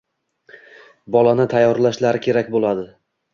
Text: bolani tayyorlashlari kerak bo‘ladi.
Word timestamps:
bolani 1.15 1.45
tayyorlashlari 1.51 2.23
kerak 2.29 2.51
bo‘ladi. 2.57 2.89